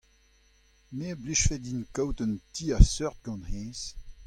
Me 0.95 1.05
a 1.11 1.15
blijfe 1.23 1.55
din 1.65 1.81
kaout 1.93 2.17
un 2.23 2.31
ti 2.53 2.65
a 2.77 2.79
seurt 2.93 3.19
gant 3.23 3.47
hennezh. 3.51 3.87